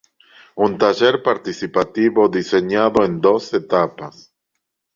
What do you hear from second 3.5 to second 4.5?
etapas.